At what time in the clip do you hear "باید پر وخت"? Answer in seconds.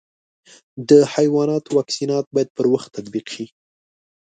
2.33-2.89